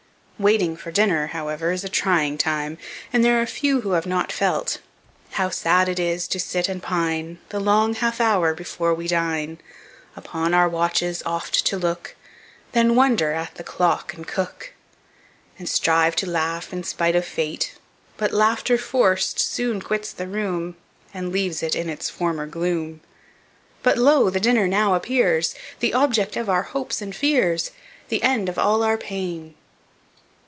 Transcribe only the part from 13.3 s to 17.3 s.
at the clock and cook, "And strive to laugh in spite of